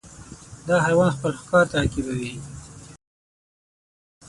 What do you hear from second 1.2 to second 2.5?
ښکار تعقیبوي.